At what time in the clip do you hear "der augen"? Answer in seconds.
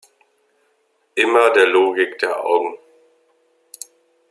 2.17-2.75